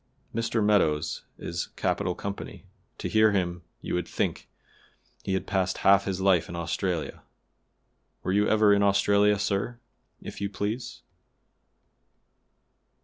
[0.33, 0.65] Mr.
[0.65, 2.65] Meadows is capital company;
[2.97, 4.49] to hear him you would think
[5.21, 7.21] he had passed half his life in Australia.
[8.23, 9.79] Were you ever in Australia, sir,
[10.19, 11.03] if you please?"